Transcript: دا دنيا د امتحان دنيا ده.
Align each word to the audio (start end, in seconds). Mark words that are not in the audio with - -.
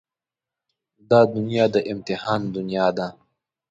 دا 1.09 1.19
دنيا 1.35 1.65
د 1.75 1.77
امتحان 1.91 2.41
دنيا 2.55 2.87
ده. 2.97 3.07